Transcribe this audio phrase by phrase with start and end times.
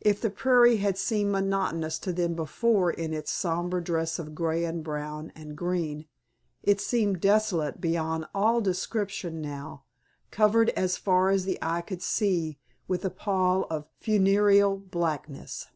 [0.00, 4.64] If the prairie had seemed monotonous to them before in its sombre dress of grey,
[4.64, 6.06] and brown, and green,
[6.62, 9.82] it seemed desolate beyond all description now,
[10.30, 15.66] covered as far as the eye could see with a pall of funereal blackness.